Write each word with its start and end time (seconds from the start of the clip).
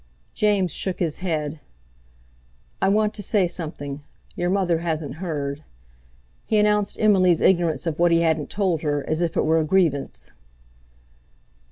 James 0.33 0.71
shook 0.71 0.97
his 0.97 1.19
head. 1.19 1.59
"I 2.81 2.89
want 2.89 3.13
to 3.13 3.21
say 3.21 3.47
something. 3.47 4.01
Your 4.35 4.49
mother 4.49 4.79
hasn't 4.79 5.17
heard." 5.21 5.61
He 6.47 6.57
announced 6.57 6.99
Emily's 6.99 7.39
ignorance 7.39 7.85
of 7.85 7.99
what 7.99 8.11
he 8.11 8.21
hadn't 8.21 8.49
told 8.49 8.81
her, 8.81 9.07
as 9.07 9.21
if 9.21 9.37
it 9.37 9.45
were 9.45 9.59
a 9.59 9.63
grievance. 9.63 10.31